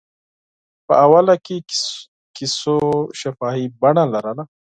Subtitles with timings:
[0.85, 1.57] په اوله کې
[2.35, 2.77] کیسو
[3.19, 4.43] شفاهي بڼه لرله.